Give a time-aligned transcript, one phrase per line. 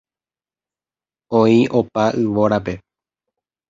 [1.41, 2.73] Oĩ opa yvórape.